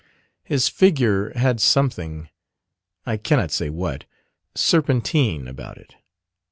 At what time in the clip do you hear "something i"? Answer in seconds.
1.61-3.17